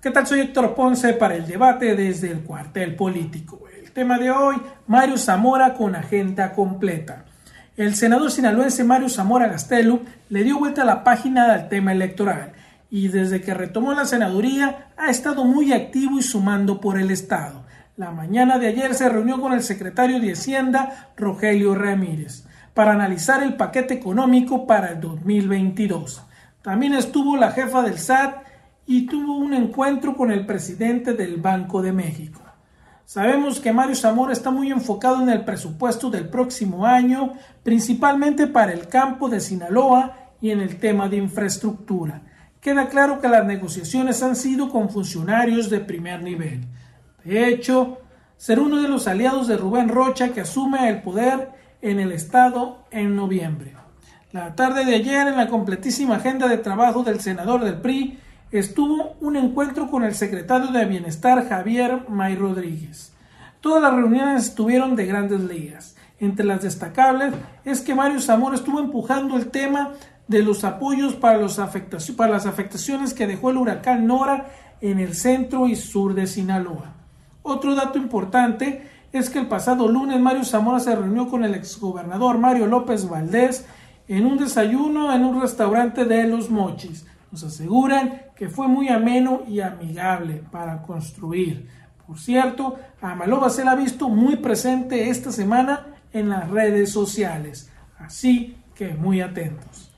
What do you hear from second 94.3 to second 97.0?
presente esta semana en las redes